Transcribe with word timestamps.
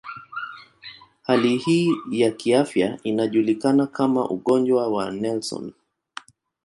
Hali 1.21 1.57
hii 1.57 1.91
ya 2.11 2.31
kiafya 2.31 2.99
inajulikana 3.03 3.87
kama 3.87 4.29
ugonjwa 4.29 4.87
wa 4.87 5.11
Nelson. 5.11 5.73